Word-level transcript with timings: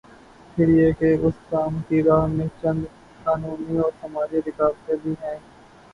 پھر 0.57 0.67
یہ 0.69 0.91
کہ 0.99 1.13
اس 1.21 1.33
کام 1.49 1.77
کی 1.89 2.01
راہ 2.03 2.25
میں 2.27 2.47
چند 2.61 2.85
قانونی 3.23 3.77
اور 3.77 3.91
سماجی 4.01 4.39
رکاوٹیں 4.47 4.95
بھی 5.03 5.13
ہیں۔ 5.23 5.37